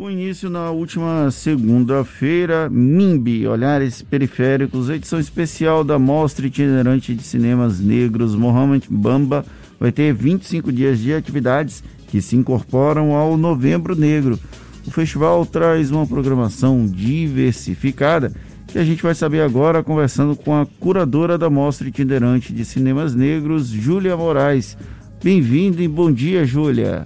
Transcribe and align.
Com 0.00 0.10
início 0.10 0.48
na 0.48 0.70
última 0.70 1.30
segunda-feira, 1.30 2.70
MIMB, 2.70 3.46
Olhares 3.46 4.00
Periféricos, 4.00 4.88
edição 4.88 5.20
especial 5.20 5.84
da 5.84 5.98
Mostra 5.98 6.46
Itinerante 6.46 7.14
de 7.14 7.22
Cinemas 7.22 7.80
Negros 7.80 8.34
Mohamed 8.34 8.86
Bamba, 8.90 9.44
vai 9.78 9.92
ter 9.92 10.14
25 10.14 10.72
dias 10.72 10.98
de 11.00 11.12
atividades 11.12 11.84
que 12.08 12.22
se 12.22 12.34
incorporam 12.34 13.14
ao 13.14 13.36
Novembro 13.36 13.94
Negro. 13.94 14.40
O 14.86 14.90
festival 14.90 15.44
traz 15.44 15.90
uma 15.90 16.06
programação 16.06 16.86
diversificada 16.86 18.32
que 18.68 18.78
a 18.78 18.84
gente 18.86 19.02
vai 19.02 19.14
saber 19.14 19.42
agora 19.42 19.82
conversando 19.82 20.34
com 20.34 20.58
a 20.58 20.64
curadora 20.64 21.36
da 21.36 21.50
Mostra 21.50 21.86
Itinerante 21.86 22.54
de 22.54 22.64
Cinemas 22.64 23.14
Negros, 23.14 23.68
Júlia 23.68 24.16
Moraes. 24.16 24.78
Bem-vinda 25.22 25.82
e 25.82 25.88
bom 25.88 26.10
dia, 26.10 26.46
Júlia. 26.46 27.04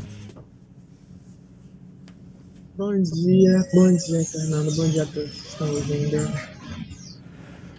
Bom 2.76 3.00
dia, 3.00 3.64
bom 3.72 3.86
dia, 3.86 4.24
Fernando. 4.24 4.74
Bom 4.74 4.88
dia 4.88 5.04
a 5.04 5.06
todos 5.06 5.30
que 5.30 5.46
estão 5.46 5.68
ouvindo. 5.68 6.16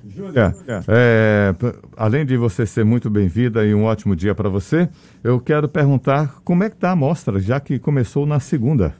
Júlia, 0.07 0.55
é, 0.87 1.53
além 1.97 2.25
de 2.25 2.37
você 2.37 2.65
ser 2.65 2.85
muito 2.85 3.09
bem-vinda 3.09 3.65
e 3.65 3.75
um 3.75 3.83
ótimo 3.83 4.15
dia 4.15 4.33
para 4.33 4.47
você, 4.47 4.87
eu 5.21 5.37
quero 5.41 5.67
perguntar 5.67 6.39
como 6.45 6.63
é 6.63 6.69
que 6.69 6.77
está 6.77 6.91
a 6.91 6.95
mostra, 6.95 7.37
já 7.41 7.59
que 7.59 7.77
começou 7.77 8.25
na 8.25 8.39
segunda. 8.39 8.95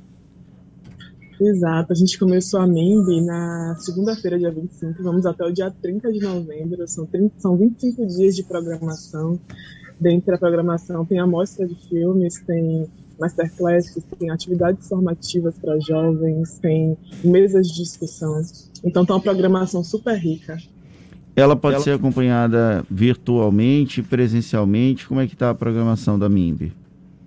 Exato, 1.40 1.94
a 1.94 1.96
gente 1.96 2.20
começou 2.20 2.59
a 2.59 2.68
MEMB 2.68 3.26
na 3.26 3.77
segunda-feira, 3.80 4.38
dia 4.38 4.52
25, 4.52 5.02
vamos 5.02 5.26
até 5.26 5.46
o 5.46 5.52
dia 5.54 5.71
30 5.71 6.12
de 6.12 6.20
novembro, 6.20 6.85
são, 6.90 7.05
30, 7.05 7.35
são 7.40 7.55
25 7.55 8.05
dias 8.07 8.35
de 8.35 8.43
programação. 8.43 9.40
Dentro 9.98 10.30
da 10.30 10.38
programação 10.38 11.05
tem 11.05 11.20
a 11.20 11.26
mostra 11.26 11.66
de 11.66 11.76
filmes, 11.88 12.41
tem 12.46 12.85
masterclasses, 13.20 14.04
tem 14.18 14.30
atividades 14.30 14.88
formativas 14.88 15.55
para 15.58 15.80
jovens, 15.80 16.60
tem 16.60 16.98
mesas 17.24 17.68
de 17.68 17.84
discussão. 17.84 18.41
Então, 18.84 19.05
tá 19.05 19.14
uma 19.16 19.22
programação 19.22 19.84
super 19.84 20.18
rica. 20.18 20.57
Ela 21.35 21.55
pode 21.55 21.76
Ela... 21.76 21.84
ser 21.84 21.91
acompanhada 21.91 22.85
virtualmente, 22.90 24.02
presencialmente? 24.02 25.07
Como 25.07 25.20
é 25.20 25.27
que 25.27 25.34
está 25.34 25.49
a 25.49 25.55
programação 25.55 26.18
da 26.18 26.30
MIMB? 26.30 26.72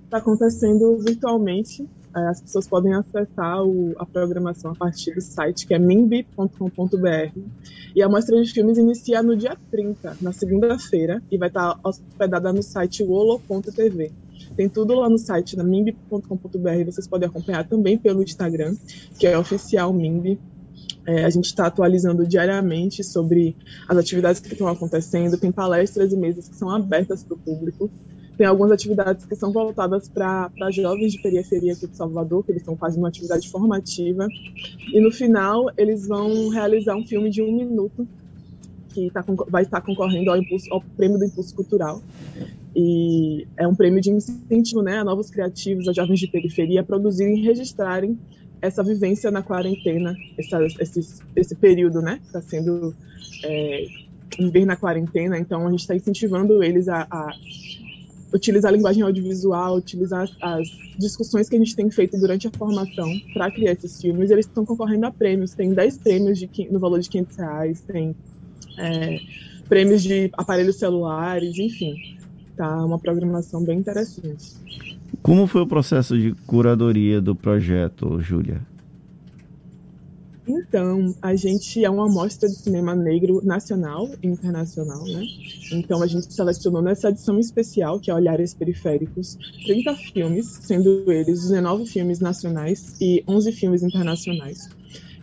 Está 0.04 0.18
acontecendo 0.18 0.96
virtualmente. 0.98 1.86
É, 2.16 2.28
as 2.28 2.40
pessoas 2.40 2.66
podem 2.66 2.94
acessar 2.94 3.62
o, 3.62 3.94
a 3.98 4.06
programação 4.06 4.70
a 4.70 4.74
partir 4.74 5.14
do 5.14 5.20
site, 5.20 5.66
que 5.66 5.74
é 5.74 5.78
mimb.com.br. 5.78 7.38
E 7.94 8.02
a 8.02 8.08
mostra 8.08 8.42
de 8.42 8.50
filmes 8.50 8.78
inicia 8.78 9.22
no 9.22 9.36
dia 9.36 9.56
30, 9.70 10.16
na 10.22 10.32
segunda-feira, 10.32 11.22
e 11.30 11.36
vai 11.36 11.48
estar 11.48 11.78
hospedada 11.82 12.50
no 12.50 12.62
site 12.62 13.02
wolo.tv. 13.02 14.10
Tem 14.58 14.68
tudo 14.68 14.92
lá 14.94 15.08
no 15.08 15.16
site 15.16 15.54
da 15.54 15.62
mimb.com.br. 15.62 16.84
Vocês 16.84 17.06
podem 17.06 17.28
acompanhar 17.28 17.64
também 17.68 17.96
pelo 17.96 18.24
Instagram, 18.24 18.74
que 19.16 19.24
é 19.24 19.38
oficial 19.38 19.92
Mimb. 19.92 20.36
É, 21.06 21.24
a 21.24 21.30
gente 21.30 21.44
está 21.44 21.66
atualizando 21.66 22.26
diariamente 22.26 23.04
sobre 23.04 23.54
as 23.88 23.96
atividades 23.96 24.40
que 24.40 24.52
estão 24.52 24.66
acontecendo. 24.66 25.38
Tem 25.38 25.52
palestras 25.52 26.12
e 26.12 26.16
mesas 26.16 26.48
que 26.48 26.56
são 26.56 26.70
abertas 26.70 27.22
para 27.22 27.34
o 27.34 27.38
público. 27.38 27.88
Tem 28.36 28.48
algumas 28.48 28.72
atividades 28.72 29.24
que 29.24 29.36
são 29.36 29.52
voltadas 29.52 30.08
para 30.08 30.50
jovens 30.72 31.12
de 31.12 31.22
periferia 31.22 31.74
aqui 31.74 31.86
de 31.86 31.96
Salvador, 31.96 32.44
que 32.44 32.50
eles 32.50 32.62
estão 32.62 32.76
fazendo 32.76 33.02
uma 33.02 33.08
atividade 33.10 33.48
formativa. 33.48 34.26
E 34.92 35.00
no 35.00 35.12
final, 35.12 35.70
eles 35.76 36.08
vão 36.08 36.48
realizar 36.48 36.96
um 36.96 37.06
filme 37.06 37.30
de 37.30 37.40
um 37.40 37.54
minuto 37.54 38.08
que 38.92 39.08
tá, 39.10 39.24
vai 39.48 39.62
estar 39.62 39.80
concorrendo 39.82 40.32
ao, 40.32 40.36
impulso, 40.36 40.66
ao 40.72 40.80
prêmio 40.80 41.16
do 41.16 41.24
Impulso 41.24 41.54
Cultural. 41.54 42.02
E 42.74 43.46
é 43.56 43.66
um 43.66 43.74
prêmio 43.74 44.00
de 44.00 44.10
incentivo 44.10 44.82
né, 44.82 44.98
a 44.98 45.04
novos 45.04 45.30
criativos, 45.30 45.88
a 45.88 45.92
jovens 45.92 46.20
de 46.20 46.28
periferia, 46.28 46.80
a 46.80 46.84
produzirem 46.84 47.38
e 47.38 47.42
registrarem 47.42 48.18
essa 48.60 48.82
vivência 48.82 49.30
na 49.30 49.42
quarentena, 49.42 50.16
essa, 50.36 50.64
esse, 50.80 51.22
esse 51.34 51.54
período, 51.54 52.00
né? 52.00 52.20
Está 52.26 52.40
sendo 52.40 52.94
é, 53.44 53.86
viver 54.38 54.64
na 54.64 54.76
quarentena. 54.76 55.38
Então, 55.38 55.66
a 55.66 55.70
gente 55.70 55.80
está 55.80 55.94
incentivando 55.94 56.62
eles 56.62 56.88
a, 56.88 57.06
a, 57.10 57.32
utilizar 58.32 58.72
a 58.72 58.76
linguagem 58.76 59.02
audiovisual, 59.02 59.76
utilizar 59.76 60.22
as, 60.22 60.36
as, 60.40 60.68
discussões 60.98 61.48
que 61.48 61.54
a 61.54 61.58
gente 61.58 61.76
tem 61.76 61.88
feito 61.90 62.18
durante 62.18 62.48
a 62.48 62.50
formação 62.50 63.08
para 63.32 63.50
criar 63.50 63.72
esses 63.72 64.00
filmes. 64.00 64.30
Eles 64.30 64.46
estão 64.46 64.66
concorrendo 64.66 65.06
a 65.06 65.10
prêmios. 65.12 65.54
Tem 65.54 65.72
10 65.72 65.98
prêmios 65.98 66.38
de, 66.38 66.50
no 66.70 66.80
valor 66.80 66.98
de 66.98 67.08
500 67.08 67.36
reais, 67.36 67.80
tem 67.82 68.16
é, 68.76 69.20
prêmios 69.68 70.02
de 70.02 70.30
aparelhos 70.32 70.76
celulares, 70.76 71.58
enfim. 71.58 71.94
Tá 72.58 72.84
uma 72.84 72.98
programação 72.98 73.62
bem 73.62 73.78
interessante. 73.78 74.56
Como 75.22 75.46
foi 75.46 75.60
o 75.60 75.66
processo 75.66 76.18
de 76.18 76.34
curadoria 76.44 77.20
do 77.20 77.32
projeto, 77.32 78.20
Júlia? 78.20 78.60
Então, 80.44 81.14
a 81.22 81.36
gente 81.36 81.84
é 81.84 81.88
uma 81.88 82.06
amostra 82.06 82.48
de 82.48 82.56
cinema 82.56 82.96
negro 82.96 83.40
nacional 83.44 84.08
e 84.20 84.26
internacional, 84.26 85.04
né? 85.04 85.22
Então, 85.70 86.02
a 86.02 86.06
gente 86.08 86.34
selecionou 86.34 86.82
nessa 86.82 87.10
edição 87.10 87.38
especial, 87.38 88.00
que 88.00 88.10
é 88.10 88.14
Olhares 88.14 88.54
Periféricos, 88.54 89.38
30 89.64 89.94
filmes, 89.94 90.58
sendo 90.62 91.12
eles 91.12 91.42
19 91.42 91.86
filmes 91.86 92.18
nacionais 92.18 92.96
e 93.00 93.22
11 93.28 93.52
filmes 93.52 93.84
internacionais. 93.84 94.68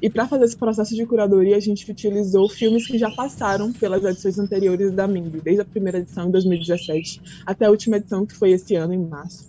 E 0.06 0.10
para 0.10 0.28
fazer 0.28 0.46
esse 0.46 0.56
processo 0.56 0.94
de 0.94 1.04
curadoria, 1.04 1.58
a 1.58 1.60
gente 1.60 1.90
utilizou 1.90 2.48
filmes 2.48 2.86
que 2.86 2.96
já 2.96 3.10
passaram 3.10 3.74
pelas 3.74 4.04
edições 4.04 4.38
anteriores 4.38 4.92
da 4.92 5.08
MIMB, 5.08 5.42
desde 5.42 5.64
a 5.64 5.66
primeira 5.66 5.98
edição 5.98 6.28
em 6.28 6.32
2017 6.32 7.20
até 7.44 7.66
a 7.66 7.72
última 7.72 7.98
edição, 7.98 8.24
que 8.24 8.36
foi 8.36 8.52
esse 8.52 8.76
ano, 8.76 8.94
em 8.94 9.04
março. 9.04 9.48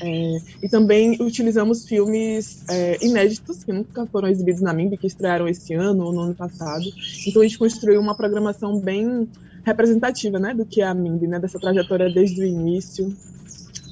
É, 0.00 0.36
e 0.62 0.68
também 0.68 1.20
utilizamos 1.20 1.88
filmes 1.88 2.62
é, 2.68 3.04
inéditos, 3.04 3.64
que 3.64 3.72
nunca 3.72 4.06
foram 4.06 4.28
exibidos 4.28 4.62
na 4.62 4.72
MIMB, 4.72 4.96
que 4.96 5.08
estrearam 5.08 5.48
esse 5.48 5.74
ano 5.74 6.04
ou 6.04 6.12
no 6.12 6.20
ano 6.20 6.36
passado. 6.36 6.84
Então 7.26 7.42
a 7.42 7.44
gente 7.44 7.58
construiu 7.58 8.00
uma 8.00 8.16
programação 8.16 8.78
bem 8.78 9.28
representativa 9.64 10.38
né, 10.38 10.54
do 10.54 10.64
que 10.64 10.82
é 10.82 10.86
a 10.86 10.94
MIMB, 10.94 11.26
né, 11.26 11.40
dessa 11.40 11.58
trajetória 11.58 12.08
desde 12.08 12.40
o 12.40 12.44
início 12.44 13.12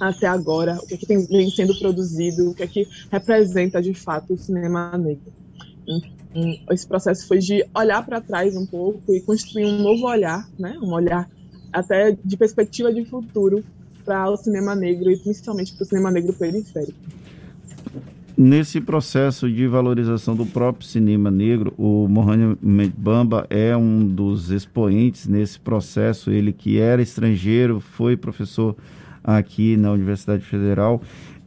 até 0.00 0.28
agora, 0.28 0.78
o 0.80 0.86
que, 0.86 0.94
é 0.94 0.96
que 0.96 1.06
tem, 1.06 1.26
vem 1.26 1.50
sendo 1.50 1.76
produzido, 1.76 2.50
o 2.50 2.54
que 2.54 2.62
é 2.62 2.68
que 2.68 2.86
representa 3.10 3.82
de 3.82 3.94
fato 3.94 4.34
o 4.34 4.38
cinema 4.38 4.96
negro. 4.96 5.41
Esse 6.70 6.86
processo 6.86 7.26
foi 7.26 7.38
de 7.38 7.64
olhar 7.74 8.04
para 8.04 8.20
trás 8.20 8.56
um 8.56 8.64
pouco 8.64 9.14
e 9.14 9.20
construir 9.20 9.66
um 9.66 9.82
novo 9.82 10.06
olhar, 10.06 10.48
né? 10.58 10.78
um 10.82 10.92
olhar 10.92 11.28
até 11.72 12.16
de 12.24 12.36
perspectiva 12.36 12.92
de 12.92 13.04
futuro 13.04 13.62
para 14.04 14.30
o 14.30 14.36
cinema 14.36 14.74
negro 14.74 15.10
e 15.10 15.16
principalmente 15.16 15.74
para 15.74 15.84
o 15.84 15.86
cinema 15.86 16.10
negro 16.10 16.32
periférico. 16.32 16.98
Nesse 18.36 18.80
processo 18.80 19.48
de 19.50 19.66
valorização 19.66 20.34
do 20.34 20.46
próprio 20.46 20.86
cinema 20.86 21.30
negro, 21.30 21.74
o 21.76 22.08
Mohamed 22.08 22.94
Bamba 22.96 23.46
é 23.50 23.76
um 23.76 24.06
dos 24.06 24.50
expoentes 24.50 25.28
nesse 25.28 25.60
processo. 25.60 26.30
Ele 26.30 26.50
que 26.50 26.78
era 26.78 27.02
estrangeiro, 27.02 27.78
foi 27.78 28.16
professor 28.16 28.74
aqui 29.22 29.76
na 29.76 29.92
Universidade 29.92 30.42
Federal 30.44 31.00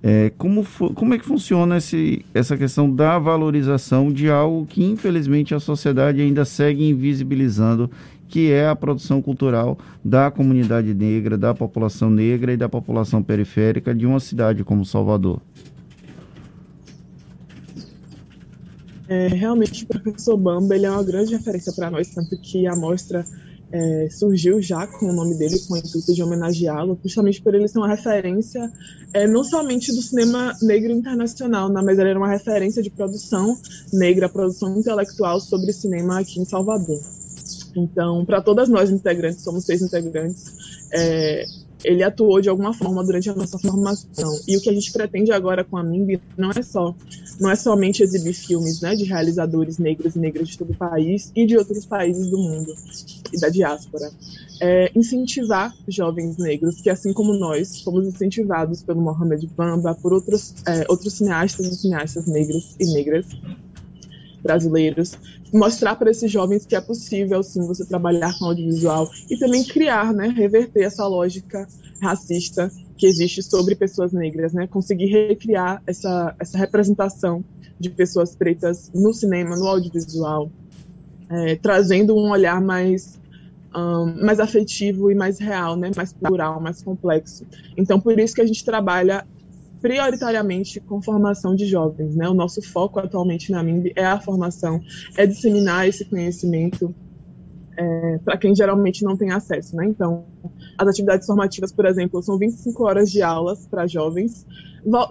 é, 0.07 0.31
como, 0.37 0.63
como 0.93 1.15
é 1.15 1.17
que 1.17 1.25
funciona 1.25 1.77
esse, 1.77 2.23
essa 2.31 2.55
questão 2.55 2.87
da 2.93 3.17
valorização 3.17 4.13
de 4.13 4.29
algo 4.29 4.63
que, 4.67 4.83
infelizmente, 4.83 5.55
a 5.55 5.59
sociedade 5.59 6.21
ainda 6.21 6.45
segue 6.45 6.87
invisibilizando, 6.87 7.89
que 8.27 8.51
é 8.51 8.69
a 8.69 8.75
produção 8.75 9.19
cultural 9.19 9.79
da 10.03 10.29
comunidade 10.29 10.93
negra, 10.93 11.35
da 11.35 11.55
população 11.55 12.11
negra 12.11 12.53
e 12.53 12.57
da 12.57 12.69
população 12.69 13.23
periférica 13.23 13.95
de 13.95 14.05
uma 14.05 14.19
cidade 14.19 14.63
como 14.63 14.85
Salvador? 14.85 15.41
É, 19.09 19.25
realmente, 19.29 19.85
o 19.85 19.87
professor 19.87 20.37
Bamba 20.37 20.75
ele 20.75 20.85
é 20.85 20.91
uma 20.91 21.03
grande 21.03 21.31
referência 21.35 21.73
para 21.73 21.89
nós, 21.89 22.09
tanto 22.09 22.37
que 22.37 22.67
a 22.67 22.75
mostra 22.75 23.25
é, 23.75 24.07
surgiu 24.09 24.61
já 24.61 24.87
com 24.87 25.07
o 25.07 25.13
nome 25.13 25.35
dele, 25.35 25.59
com 25.67 25.73
o 25.73 25.77
intuito 25.77 26.13
de 26.13 26.23
homenageá-lo, 26.23 26.97
justamente 27.03 27.41
por 27.41 27.53
ele 27.53 27.67
ser 27.67 27.77
uma 27.77 27.89
referência 27.89 28.71
é, 29.13 29.27
não 29.27 29.43
somente 29.43 29.91
do 29.91 30.01
cinema 30.01 30.55
negro 30.61 30.93
internacional, 30.93 31.67
né, 31.67 31.81
mas 31.83 31.99
ele 31.99 32.09
era 32.09 32.19
uma 32.19 32.29
referência 32.29 32.81
de 32.81 32.89
produção 32.89 33.57
negra, 33.91 34.29
produção 34.29 34.77
intelectual 34.79 35.41
sobre 35.41 35.73
cinema 35.73 36.21
aqui 36.21 36.39
em 36.39 36.45
Salvador. 36.45 37.01
Então, 37.75 38.23
para 38.25 38.41
todas 38.41 38.69
nós 38.69 38.89
integrantes, 38.89 39.43
somos 39.43 39.65
seis 39.65 39.81
integrantes, 39.81 40.53
é, 40.93 41.43
ele 41.83 42.01
atuou 42.01 42.39
de 42.39 42.47
alguma 42.47 42.73
forma 42.73 43.03
durante 43.03 43.29
a 43.29 43.35
nossa 43.35 43.59
formação. 43.59 44.39
E 44.47 44.55
o 44.55 44.61
que 44.61 44.69
a 44.69 44.73
gente 44.73 44.91
pretende 44.93 45.33
agora 45.33 45.65
com 45.65 45.75
a 45.75 45.83
MIMB 45.83 46.21
não 46.37 46.51
é 46.51 46.63
só 46.63 46.95
não 47.39 47.49
é 47.49 47.55
somente 47.55 48.03
exibir 48.03 48.33
filmes 48.33 48.81
né, 48.81 48.95
de 48.95 49.03
realizadores 49.03 49.77
negros 49.77 50.15
e 50.15 50.19
negras 50.19 50.49
de 50.49 50.57
todo 50.57 50.71
o 50.71 50.75
país 50.75 51.31
e 51.35 51.45
de 51.45 51.57
outros 51.57 51.85
países 51.85 52.29
do 52.29 52.37
mundo 52.37 52.73
e 53.33 53.39
da 53.39 53.49
diáspora. 53.49 54.11
É 54.61 54.91
incentivar 54.95 55.75
jovens 55.87 56.37
negros 56.37 56.79
que, 56.81 56.89
assim 56.89 57.11
como 57.11 57.33
nós, 57.33 57.81
fomos 57.81 58.07
incentivados 58.07 58.81
pelo 58.81 59.01
Mohamed 59.01 59.47
Bamba, 59.47 59.93
por 59.95 60.13
outros, 60.13 60.55
é, 60.65 60.85
outros 60.87 61.13
cineastas 61.13 61.67
e 61.67 61.75
cineastas 61.75 62.25
negros 62.25 62.75
e 62.79 62.85
negras 62.93 63.25
brasileiros, 64.41 65.17
mostrar 65.51 65.95
para 65.95 66.11
esses 66.11 66.31
jovens 66.31 66.65
que 66.65 66.75
é 66.75 66.81
possível, 66.81 67.41
sim, 67.41 67.65
você 67.65 67.83
trabalhar 67.83 68.37
com 68.37 68.45
audiovisual 68.45 69.09
e 69.29 69.37
também 69.37 69.63
criar, 69.63 70.13
né, 70.13 70.27
reverter 70.27 70.83
essa 70.83 71.05
lógica 71.07 71.67
racista 71.99 72.71
que 72.97 73.05
existe 73.05 73.43
sobre 73.43 73.75
pessoas 73.75 74.11
negras, 74.13 74.53
né? 74.53 74.67
Conseguir 74.67 75.07
recriar 75.07 75.81
essa, 75.85 76.35
essa 76.39 76.57
representação 76.57 77.43
de 77.79 77.89
pessoas 77.89 78.35
pretas 78.35 78.89
no 78.93 79.13
cinema, 79.13 79.55
no 79.55 79.67
audiovisual, 79.67 80.49
é, 81.29 81.55
trazendo 81.55 82.15
um 82.15 82.31
olhar 82.31 82.61
mais 82.61 83.19
um, 83.75 84.25
mais 84.25 84.39
afetivo 84.39 85.11
e 85.11 85.15
mais 85.15 85.37
real, 85.37 85.75
né? 85.75 85.91
Mais 85.95 86.13
plural, 86.13 86.61
mais 86.61 86.81
complexo. 86.81 87.45
Então, 87.75 87.99
por 87.99 88.17
isso 88.17 88.33
que 88.33 88.41
a 88.41 88.45
gente 88.45 88.63
trabalha 88.63 89.25
prioritariamente 89.81 90.79
com 90.79 91.01
formação 91.01 91.55
de 91.55 91.65
jovens, 91.65 92.15
né? 92.15 92.29
O 92.29 92.33
nosso 92.33 92.61
foco 92.61 92.99
atualmente 92.99 93.51
na 93.51 93.61
MIMB 93.61 93.91
é 93.95 94.05
a 94.05 94.19
formação, 94.19 94.81
é 95.17 95.27
disseminar 95.27 95.87
esse 95.87 96.05
conhecimento 96.05 96.95
é, 97.77 98.19
para 98.23 98.37
quem 98.37 98.55
geralmente 98.55 99.03
não 99.03 99.17
tem 99.17 99.31
acesso, 99.31 99.75
né? 99.75 99.85
Então, 99.85 100.25
as 100.77 100.87
atividades 100.87 101.25
formativas, 101.25 101.71
por 101.71 101.85
exemplo, 101.85 102.21
são 102.21 102.37
25 102.37 102.83
horas 102.83 103.11
de 103.11 103.21
aulas 103.21 103.67
para 103.67 103.87
jovens, 103.87 104.45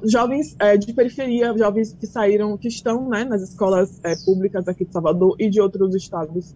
jovens 0.05 0.57
é, 0.59 0.77
de 0.77 0.93
periferia, 0.93 1.57
jovens 1.57 1.97
que 1.99 2.07
saíram, 2.07 2.57
que 2.57 2.69
estão 2.69 3.09
né, 3.09 3.25
nas 3.25 3.43
escolas 3.43 4.01
é, 4.03 4.15
públicas 4.25 4.67
aqui 4.69 4.85
de 4.85 4.93
Salvador 4.93 5.37
e 5.39 5.51
de 5.51 5.61
outros 5.61 5.95
estados 5.95 6.55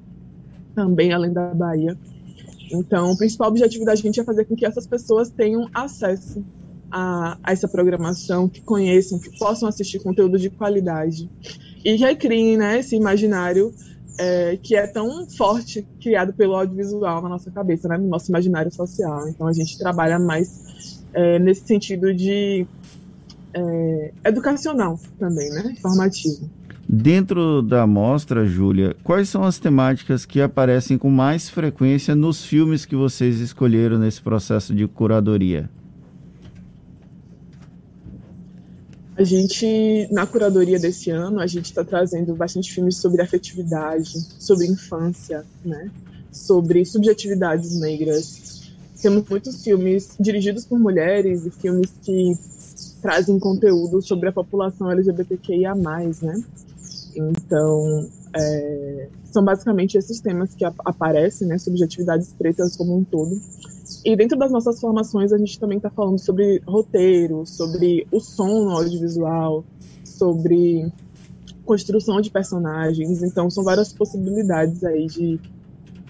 também, 0.74 1.12
além 1.12 1.32
da 1.32 1.52
Bahia. 1.54 1.96
Então, 2.70 3.12
o 3.12 3.16
principal 3.16 3.48
objetivo 3.48 3.84
da 3.84 3.94
gente 3.94 4.20
é 4.20 4.24
fazer 4.24 4.44
com 4.44 4.54
que 4.54 4.66
essas 4.66 4.86
pessoas 4.86 5.30
tenham 5.30 5.68
acesso 5.72 6.44
a, 6.90 7.38
a 7.42 7.52
essa 7.52 7.66
programação, 7.66 8.48
que 8.48 8.60
conheçam, 8.60 9.18
que 9.18 9.36
possam 9.38 9.68
assistir 9.68 10.00
conteúdo 10.00 10.38
de 10.38 10.50
qualidade 10.50 11.28
e 11.84 11.96
recriem 11.96 12.56
né, 12.56 12.78
esse 12.80 12.96
imaginário 12.96 13.74
é, 14.18 14.58
que 14.60 14.74
é 14.74 14.86
tão 14.86 15.26
forte, 15.30 15.86
criado 16.02 16.32
pelo 16.32 16.54
audiovisual 16.56 17.22
na 17.22 17.28
nossa 17.28 17.50
cabeça, 17.50 17.88
né, 17.88 17.96
no 17.96 18.08
nosso 18.08 18.30
imaginário 18.30 18.72
social. 18.72 19.28
Então 19.28 19.46
a 19.46 19.52
gente 19.52 19.78
trabalha 19.78 20.18
mais 20.18 20.98
é, 21.14 21.38
nesse 21.38 21.66
sentido 21.66 22.12
de 22.12 22.66
é, 23.54 24.12
educacional 24.24 24.98
também, 25.18 25.48
né, 25.50 25.74
formativo. 25.80 26.50
Dentro 26.90 27.60
da 27.60 27.86
mostra, 27.86 28.46
Júlia, 28.46 28.96
quais 29.04 29.28
são 29.28 29.44
as 29.44 29.58
temáticas 29.58 30.24
que 30.24 30.40
aparecem 30.40 30.96
com 30.96 31.10
mais 31.10 31.48
frequência 31.48 32.14
nos 32.14 32.42
filmes 32.44 32.86
que 32.86 32.96
vocês 32.96 33.40
escolheram 33.40 33.98
nesse 33.98 34.22
processo 34.22 34.74
de 34.74 34.88
curadoria? 34.88 35.68
A 39.18 39.24
gente, 39.24 40.06
na 40.12 40.24
curadoria 40.28 40.78
desse 40.78 41.10
ano, 41.10 41.40
a 41.40 41.46
gente 41.48 41.64
está 41.64 41.82
trazendo 41.82 42.36
bastante 42.36 42.72
filmes 42.72 42.98
sobre 42.98 43.20
afetividade, 43.20 44.16
sobre 44.38 44.64
infância, 44.68 45.44
né? 45.64 45.90
sobre 46.30 46.84
subjetividades 46.84 47.80
negras. 47.80 48.70
Temos 49.02 49.28
muitos 49.28 49.64
filmes 49.64 50.14
dirigidos 50.20 50.64
por 50.64 50.78
mulheres 50.78 51.44
e 51.44 51.50
filmes 51.50 51.92
que 52.00 52.38
trazem 53.02 53.40
conteúdo 53.40 54.00
sobre 54.00 54.28
a 54.28 54.32
população 54.32 54.88
LGBTQIA+, 54.88 55.74
né? 55.74 56.40
Então, 57.16 58.08
é, 58.36 59.08
são 59.32 59.44
basicamente 59.44 59.98
esses 59.98 60.20
temas 60.20 60.54
que 60.54 60.64
aparecem, 60.64 61.48
né? 61.48 61.58
Subjetividades 61.58 62.32
pretas 62.38 62.76
como 62.76 62.96
um 62.96 63.02
todo. 63.02 63.40
E 64.04 64.16
dentro 64.16 64.38
das 64.38 64.50
nossas 64.50 64.80
formações, 64.80 65.32
a 65.32 65.38
gente 65.38 65.58
também 65.58 65.78
está 65.78 65.90
falando 65.90 66.18
sobre 66.18 66.62
roteiro, 66.66 67.44
sobre 67.46 68.06
o 68.10 68.20
som 68.20 68.64
no 68.64 68.70
audiovisual, 68.70 69.64
sobre 70.04 70.92
construção 71.64 72.20
de 72.20 72.30
personagens. 72.30 73.22
Então, 73.22 73.50
são 73.50 73.64
várias 73.64 73.92
possibilidades 73.92 74.82
aí 74.84 75.06
de, 75.06 75.40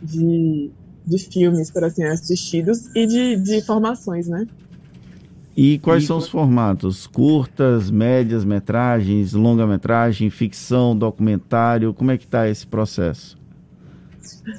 de, 0.03 0.71
de 1.07 1.19
filmes 1.19 1.71
para 1.71 1.91
serem 1.91 2.13
assistidos 2.13 2.95
e 2.95 3.07
de, 3.07 3.37
de 3.37 3.63
formações, 3.63 4.29
né? 4.29 4.47
E 5.57 5.81
quais 5.81 6.05
e... 6.05 6.07
são 6.07 6.19
os 6.19 6.29
formatos? 6.29 7.09
Curtas, 7.09 7.91
médias, 7.91 8.45
metragens, 8.45 9.33
longa-metragem, 9.33 10.31
ficção, 10.31 10.97
documentário? 10.97 11.93
Como 11.93 12.13
é 12.13 12.17
que 12.17 12.25
está 12.25 12.49
esse 12.49 12.65
processo? 12.65 13.37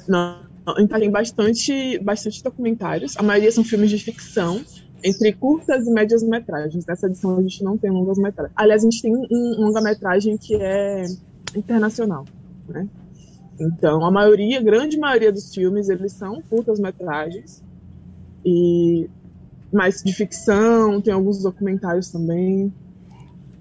Não, 0.06 0.49
tem 0.98 1.10
bastante, 1.10 1.98
bastante 1.98 2.42
documentários. 2.42 3.16
A 3.16 3.22
maioria 3.22 3.50
são 3.50 3.64
filmes 3.64 3.90
de 3.90 3.98
ficção, 3.98 4.64
entre 5.02 5.32
curtas 5.32 5.86
e 5.86 5.90
médias 5.90 6.22
metragens. 6.22 6.86
Nessa 6.86 7.06
edição 7.06 7.36
a 7.36 7.42
gente 7.42 7.62
não 7.64 7.76
tem 7.76 7.90
longas 7.90 8.18
metragens. 8.18 8.54
Aliás, 8.56 8.82
a 8.82 8.84
gente 8.90 9.02
tem 9.02 9.14
um 9.14 9.60
longa-metragem 9.60 10.36
que 10.36 10.54
é 10.54 11.04
internacional, 11.56 12.24
né? 12.68 12.88
Então, 13.58 14.04
a 14.04 14.10
maioria, 14.10 14.58
a 14.58 14.62
grande 14.62 14.98
maioria 14.98 15.30
dos 15.30 15.54
filmes, 15.54 15.88
eles 15.88 16.12
são 16.12 16.40
curtas-metragens. 16.48 17.62
E 18.44 19.08
mais 19.72 20.02
de 20.02 20.12
ficção, 20.12 21.00
tem 21.00 21.12
alguns 21.12 21.42
documentários 21.42 22.10
também. 22.10 22.72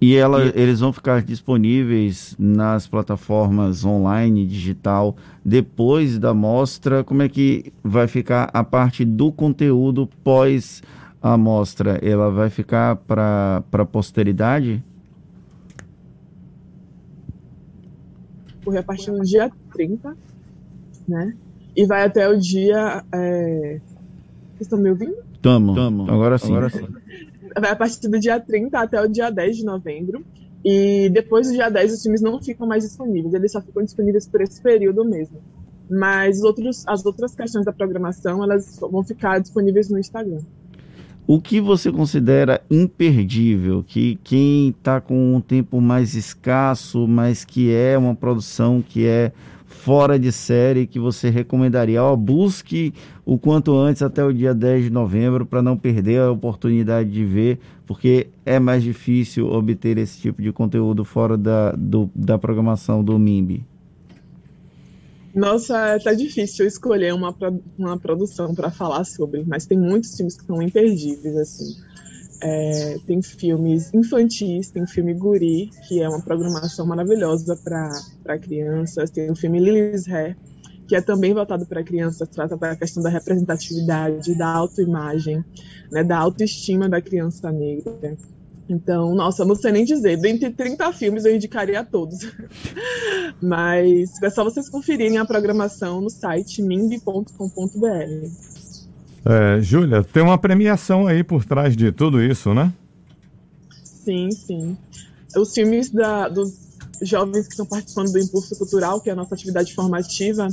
E 0.01 0.15
ela, 0.15 0.45
e... 0.45 0.53
eles 0.55 0.79
vão 0.79 0.93
ficar 0.93 1.21
disponíveis 1.21 2.35
nas 2.39 2.87
plataformas 2.87 3.83
online, 3.83 4.45
digital, 4.45 5.15
depois 5.43 6.17
da 6.17 6.33
mostra. 6.33 7.03
Como 7.03 7.21
é 7.21 7.27
que 7.27 7.73
vai 7.83 8.07
ficar 8.07 8.49
a 8.53 8.63
parte 8.63 9.03
do 9.03 9.31
conteúdo 9.31 10.07
pós 10.23 10.81
a 11.21 11.37
mostra? 11.37 11.99
Ela 12.01 12.31
vai 12.31 12.49
ficar 12.49 12.95
para 12.95 13.63
a 13.71 13.85
posteridade? 13.85 14.81
Correr 18.63 18.79
a 18.79 18.83
partir 18.83 19.11
do 19.11 19.21
dia 19.21 19.51
30, 19.73 20.15
né? 21.07 21.35
E 21.75 21.85
vai 21.85 22.05
até 22.05 22.29
o 22.29 22.37
dia. 22.37 23.03
É... 23.11 23.81
Vocês 24.51 24.61
estão 24.61 24.79
me 24.79 24.89
ouvindo? 24.89 25.17
Tamo. 25.41 25.75
Tamo. 25.75 26.09
Agora 26.09 26.37
sim. 26.37 26.51
Agora 26.51 26.69
sim 26.69 26.87
a 27.55 27.75
partir 27.75 28.07
do 28.07 28.19
dia 28.19 28.39
30 28.39 28.79
até 28.79 29.01
o 29.01 29.07
dia 29.07 29.29
10 29.29 29.57
de 29.57 29.65
novembro. 29.65 30.25
E 30.63 31.09
depois 31.09 31.47
do 31.47 31.53
dia 31.53 31.69
10 31.69 31.93
os 31.93 32.01
filmes 32.01 32.21
não 32.21 32.41
ficam 32.41 32.67
mais 32.67 32.83
disponíveis, 32.83 33.33
eles 33.33 33.51
só 33.51 33.61
ficam 33.61 33.83
disponíveis 33.83 34.27
por 34.27 34.41
esse 34.41 34.61
período 34.61 35.05
mesmo. 35.05 35.41
Mas 35.89 36.43
outros, 36.43 36.83
as 36.85 37.05
outras 37.05 37.33
questões 37.33 37.65
da 37.65 37.71
programação, 37.73 38.43
elas 38.43 38.77
vão 38.79 39.03
ficar 39.03 39.39
disponíveis 39.39 39.89
no 39.89 39.97
Instagram. 39.97 40.41
O 41.31 41.39
que 41.39 41.61
você 41.61 41.91
considera 41.91 42.59
imperdível, 42.71 43.85
que 43.87 44.17
quem 44.23 44.69
está 44.69 44.99
com 44.99 45.35
um 45.35 45.39
tempo 45.39 45.79
mais 45.79 46.15
escasso, 46.15 47.07
mas 47.07 47.45
que 47.45 47.71
é 47.71 47.95
uma 47.95 48.15
produção 48.15 48.81
que 48.81 49.05
é 49.05 49.31
fora 49.67 50.17
de 50.17 50.31
série 50.31 50.87
que 50.87 50.97
você 50.97 51.29
recomendaria? 51.29 52.01
Ó, 52.01 52.15
busque 52.15 52.95
o 53.23 53.37
quanto 53.37 53.77
antes 53.77 54.01
até 54.01 54.25
o 54.25 54.33
dia 54.33 54.55
10 54.55 54.85
de 54.85 54.89
novembro 54.89 55.45
para 55.45 55.61
não 55.61 55.77
perder 55.77 56.19
a 56.19 56.31
oportunidade 56.31 57.11
de 57.11 57.23
ver, 57.23 57.59
porque 57.85 58.29
é 58.43 58.57
mais 58.57 58.81
difícil 58.81 59.51
obter 59.51 59.99
esse 59.99 60.19
tipo 60.19 60.41
de 60.41 60.51
conteúdo 60.51 61.05
fora 61.05 61.37
da, 61.37 61.73
do, 61.73 62.09
da 62.15 62.39
programação 62.39 63.03
do 63.03 63.19
MIMB. 63.19 63.63
Nossa, 65.33 65.99
tá 66.03 66.13
difícil 66.13 66.65
escolher 66.65 67.13
uma, 67.13 67.35
uma 67.77 67.99
produção 67.99 68.53
para 68.55 68.71
falar 68.71 69.03
sobre, 69.03 69.43
mas 69.45 69.65
tem 69.65 69.77
muitos 69.77 70.15
filmes 70.15 70.37
que 70.37 70.45
são 70.45 70.61
imperdíveis, 70.61 71.35
assim. 71.37 71.75
É, 72.41 72.97
tem 73.05 73.21
filmes 73.21 73.93
infantis, 73.93 74.71
tem 74.71 74.87
filme 74.87 75.13
Guri, 75.13 75.69
que 75.87 76.01
é 76.01 76.07
uma 76.07 76.21
programação 76.21 76.85
maravilhosa 76.85 77.55
para 77.63 78.39
crianças, 78.39 79.11
tem 79.11 79.29
o 79.29 79.35
filme 79.35 79.59
Lily's 79.59 80.07
Hair, 80.07 80.37
que 80.87 80.95
é 80.95 81.01
também 81.01 81.33
voltado 81.33 81.65
para 81.67 81.83
crianças, 81.83 82.27
trata 82.29 82.57
da 82.57 82.75
questão 82.75 83.03
da 83.03 83.09
representatividade, 83.09 84.35
da 84.35 84.47
autoimagem, 84.47 85.43
né, 85.91 86.03
da 86.03 86.17
autoestima 86.17 86.89
da 86.89 87.01
criança 87.01 87.51
negra. 87.51 88.17
Então, 88.69 89.15
nossa, 89.15 89.43
não 89.43 89.55
sei 89.55 89.71
nem 89.71 89.83
dizer, 89.83 90.17
dentre 90.17 90.51
30 90.51 90.93
filmes 90.93 91.25
eu 91.25 91.35
indicaria 91.35 91.79
a 91.79 91.83
todos. 91.83 92.19
Mas 93.41 94.21
é 94.21 94.29
só 94.29 94.43
vocês 94.43 94.69
conferirem 94.69 95.17
a 95.17 95.25
programação 95.25 95.99
no 95.99 96.09
site 96.09 96.61
ming.com.br. 96.61 97.29
É, 99.25 99.61
Júlia, 99.61 100.03
tem 100.03 100.21
uma 100.21 100.37
premiação 100.37 101.07
aí 101.07 101.23
por 101.23 101.43
trás 101.43 101.75
de 101.75 101.91
tudo 101.91 102.21
isso, 102.21 102.53
né? 102.53 102.71
Sim, 103.83 104.29
sim. 104.31 104.77
Os 105.35 105.53
filmes 105.53 105.89
da, 105.89 106.29
dos 106.29 106.69
jovens 107.01 107.47
que 107.47 107.53
estão 107.53 107.65
participando 107.65 108.11
do 108.11 108.19
Impulso 108.19 108.55
Cultural, 108.55 109.01
que 109.01 109.09
é 109.09 109.13
a 109.13 109.15
nossa 109.15 109.33
atividade 109.33 109.73
formativa, 109.73 110.47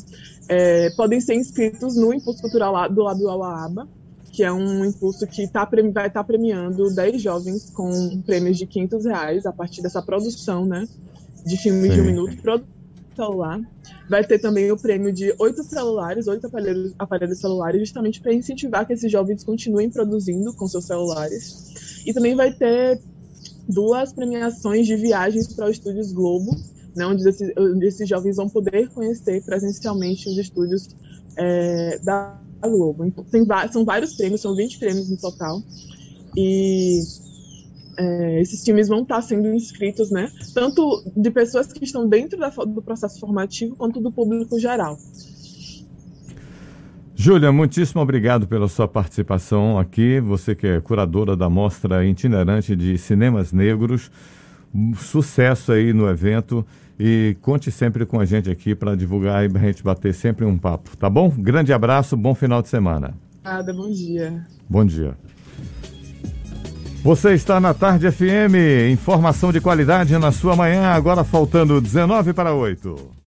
é, 0.49 0.91
podem 0.97 1.21
ser 1.21 1.35
inscritos 1.35 1.97
no 1.97 2.15
Impulso 2.15 2.41
Cultural 2.41 2.73
lá, 2.73 2.89
do 2.89 3.03
lado 3.03 3.19
do 3.19 3.29
Alaaba, 3.29 3.87
que 4.37 4.45
é 4.45 4.53
um 4.53 4.85
impulso 4.85 5.27
que 5.27 5.49
tá, 5.49 5.65
vai 5.65 5.89
estar 5.89 6.11
tá 6.11 6.23
premiando 6.25 6.95
10 6.95 7.23
jovens 7.23 7.71
com 7.71 8.21
prêmios 8.21 8.59
de 8.59 8.67
500 8.67 9.07
reais 9.07 9.47
a 9.47 9.53
partir 9.53 9.81
dessa 9.81 10.03
produção, 10.03 10.67
né? 10.67 10.87
De 11.47 11.57
filmes 11.57 11.89
Sim. 11.89 11.95
de 11.95 12.01
um 12.03 12.05
minuto, 12.05 12.37
celular. 13.17 13.59
Vai 14.11 14.23
ter 14.25 14.39
também 14.39 14.71
o 14.71 14.77
prêmio 14.77 15.11
de 15.11 15.35
oito 15.39 15.65
celulares, 15.65 16.29
oito 16.29 16.49
aparelhos, 16.49 16.93
aparelhos 16.99 17.39
celulares, 17.41 17.81
justamente 17.81 18.21
para 18.21 18.35
incentivar 18.35 18.87
que 18.87 18.93
esses 18.93 19.11
jovens 19.11 19.43
continuem 19.43 19.89
produzindo 19.89 20.53
com 20.53 20.69
seus 20.69 20.85
celulares. 20.85 22.03
E 22.07 22.13
também 22.13 22.35
vai 22.35 22.53
ter 22.53 23.01
duas 23.67 24.13
premiações 24.13 24.87
de 24.87 24.97
viagens 24.97 25.51
para 25.55 25.65
os 25.65 25.79
estúdios 25.79 26.13
Globo, 26.13 26.55
né, 26.95 27.07
onde, 27.07 27.27
esses, 27.27 27.53
onde 27.57 27.87
esses 27.87 28.07
jovens 28.07 28.37
vão 28.37 28.51
poder 28.51 28.91
conhecer 28.91 29.43
presencialmente 29.43 30.29
os 30.29 30.37
estúdios 30.37 30.91
é, 31.39 31.99
da 32.05 32.39
Globo. 32.63 33.05
Então, 33.05 33.25
tem, 33.25 33.47
são 33.71 33.85
vários 33.85 34.15
prêmios, 34.15 34.41
são 34.41 34.55
20 34.55 34.79
prêmios 34.79 35.09
no 35.09 35.17
total. 35.17 35.63
E 36.37 37.03
é, 37.97 38.41
esses 38.41 38.63
times 38.63 38.89
vão 38.89 39.03
estar 39.03 39.23
sendo 39.23 39.53
inscritos, 39.55 40.11
né? 40.11 40.31
Tanto 40.55 41.03
de 41.17 41.31
pessoas 41.31 41.73
que 41.73 41.85
estão 41.85 42.09
dentro 42.09 42.39
da, 42.39 42.51
do 42.51 42.83
processo 42.83 43.19
formativo, 43.19 43.75
quanto 43.77 44.01
do 44.01 44.13
público 44.13 44.59
geral. 44.59 44.99
Júlia, 47.15 47.51
muitíssimo 47.51 48.03
obrigado 48.03 48.47
pela 48.47 48.69
sua 48.69 48.87
participação 48.87 49.79
aqui. 49.79 50.21
Você 50.21 50.55
que 50.55 50.67
é 50.67 50.81
curadora 50.81 51.35
da 51.35 51.49
Mostra 51.49 52.05
Itinerante 52.05 52.77
de 52.77 52.99
Cinemas 52.99 53.53
Negros. 53.53 54.11
Sucesso 54.99 55.73
aí 55.73 55.95
no 55.95 56.07
evento 56.09 56.65
e 56.99 57.37
conte 57.43 57.71
sempre 57.71 58.07
com 58.07 58.19
a 58.19 58.25
gente 58.25 58.51
aqui 58.51 58.75
para 58.75 58.97
divulgar 58.97 59.45
e 59.45 59.57
a 59.57 59.61
gente 59.61 59.83
bater 59.83 60.15
sempre 60.15 60.45
um 60.45 60.57
papo, 60.57 60.97
tá 60.97 61.11
bom? 61.11 61.31
Grande 61.31 61.73
abraço, 61.73 62.17
bom 62.17 62.35
final 62.35 62.63
de 62.63 62.69
semana. 62.69 63.15
Nada, 63.45 63.73
bom 63.73 63.91
dia. 63.91 64.45
Bom 64.69 64.85
dia. 64.85 65.15
Você 67.03 67.35
está 67.35 67.61
na 67.61 67.73
Tarde 67.73 68.11
FM, 68.11 68.91
informação 68.91 69.53
de 69.53 69.61
qualidade 69.61 70.19
na 70.19 70.33
sua 70.33 70.57
manhã, 70.57 70.89
agora 70.89 71.23
faltando 71.23 71.81
19 71.81 72.33
para 72.33 72.53
8. 72.53 73.26